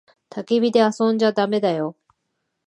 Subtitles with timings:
[0.29, 1.95] たき火で遊んじゃだめだよ。